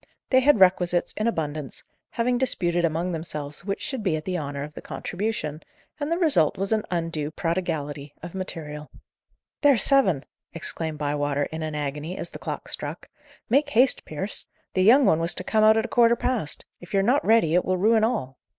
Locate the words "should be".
3.83-4.15